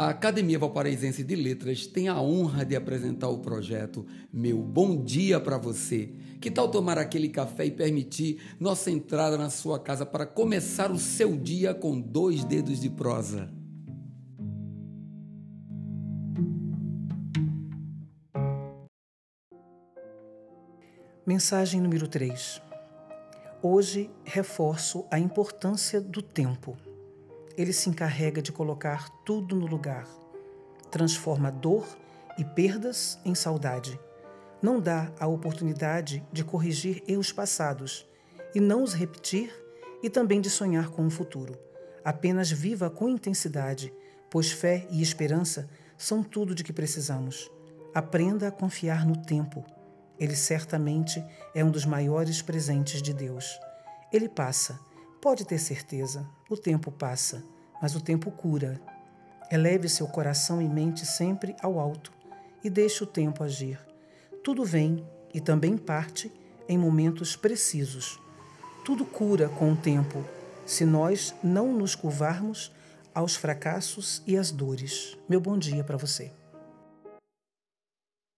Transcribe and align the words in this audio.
A 0.00 0.08
Academia 0.08 0.58
Valparaísense 0.58 1.22
de 1.22 1.36
Letras 1.36 1.86
tem 1.86 2.08
a 2.08 2.18
honra 2.18 2.64
de 2.64 2.74
apresentar 2.74 3.28
o 3.28 3.40
projeto 3.40 4.06
Meu 4.32 4.62
Bom 4.62 5.04
Dia 5.04 5.38
para 5.38 5.58
Você. 5.58 6.14
Que 6.40 6.50
tal 6.50 6.70
tomar 6.70 6.96
aquele 6.96 7.28
café 7.28 7.66
e 7.66 7.70
permitir 7.70 8.40
nossa 8.58 8.90
entrada 8.90 9.36
na 9.36 9.50
sua 9.50 9.78
casa 9.78 10.06
para 10.06 10.24
começar 10.24 10.90
o 10.90 10.98
seu 10.98 11.36
dia 11.36 11.74
com 11.74 12.00
dois 12.00 12.44
dedos 12.44 12.80
de 12.80 12.88
prosa? 12.88 13.52
Mensagem 21.26 21.78
número 21.78 22.08
3. 22.08 22.62
Hoje 23.62 24.08
reforço 24.24 25.04
a 25.10 25.18
importância 25.18 26.00
do 26.00 26.22
tempo. 26.22 26.74
Ele 27.60 27.72
se 27.72 27.90
encarrega 27.90 28.40
de 28.40 28.52
colocar 28.52 29.10
tudo 29.24 29.54
no 29.56 29.66
lugar. 29.66 30.08
Transforma 30.90 31.50
dor 31.50 31.86
e 32.38 32.44
perdas 32.44 33.18
em 33.24 33.34
saudade. 33.34 34.00
Não 34.62 34.80
dá 34.80 35.12
a 35.18 35.26
oportunidade 35.26 36.24
de 36.32 36.42
corrigir 36.42 37.02
erros 37.06 37.32
passados 37.32 38.08
e 38.54 38.60
não 38.60 38.82
os 38.82 38.94
repetir 38.94 39.52
e 40.02 40.08
também 40.08 40.40
de 40.40 40.48
sonhar 40.48 40.88
com 40.88 41.06
o 41.06 41.10
futuro. 41.10 41.58
Apenas 42.02 42.50
viva 42.50 42.88
com 42.88 43.08
intensidade, 43.08 43.92
pois 44.30 44.50
fé 44.50 44.86
e 44.90 45.02
esperança 45.02 45.68
são 45.98 46.22
tudo 46.22 46.54
de 46.54 46.64
que 46.64 46.72
precisamos. 46.72 47.50
Aprenda 47.94 48.48
a 48.48 48.52
confiar 48.52 49.06
no 49.06 49.16
tempo 49.16 49.64
ele 50.20 50.36
certamente 50.36 51.24
é 51.54 51.64
um 51.64 51.70
dos 51.70 51.86
maiores 51.86 52.42
presentes 52.42 53.00
de 53.00 53.14
Deus. 53.14 53.58
Ele 54.12 54.28
passa, 54.28 54.78
pode 55.20 55.44
ter 55.44 55.58
certeza, 55.58 56.26
o 56.48 56.56
tempo 56.56 56.90
passa, 56.90 57.42
mas 57.80 57.94
o 57.94 58.00
tempo 58.00 58.30
cura. 58.30 58.80
Eleve 59.50 59.88
seu 59.88 60.06
coração 60.06 60.62
e 60.62 60.68
mente 60.68 61.04
sempre 61.04 61.54
ao 61.60 61.78
alto 61.78 62.12
e 62.62 62.70
deixe 62.70 63.02
o 63.02 63.06
tempo 63.06 63.42
agir. 63.42 63.78
Tudo 64.42 64.64
vem 64.64 65.04
e 65.34 65.40
também 65.40 65.76
parte 65.76 66.32
em 66.68 66.78
momentos 66.78 67.36
precisos. 67.36 68.20
Tudo 68.84 69.04
cura 69.04 69.48
com 69.48 69.72
o 69.72 69.76
tempo, 69.76 70.24
se 70.64 70.84
nós 70.84 71.34
não 71.42 71.72
nos 71.72 71.94
curvarmos 71.94 72.72
aos 73.14 73.36
fracassos 73.36 74.22
e 74.26 74.36
às 74.36 74.50
dores. 74.50 75.18
Meu 75.28 75.40
bom 75.40 75.58
dia 75.58 75.84
para 75.84 75.96
você. 75.96 76.32